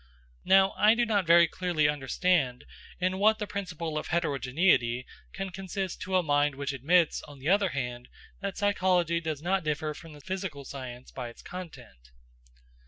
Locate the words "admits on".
6.73-7.37